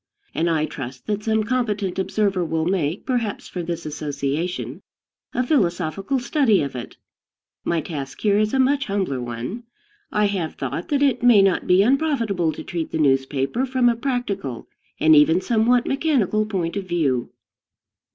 [0.33, 4.81] And I trust that some competent observer will make, perhaps for this association,
[5.31, 6.97] a philosophical study of it.
[7.63, 9.61] My task here is a much humbler one.
[10.11, 13.95] I have thought that it may not be unprofitable to treat the newspaper from a
[13.95, 14.67] practical
[14.99, 17.29] and even somewhat mechanical point of view.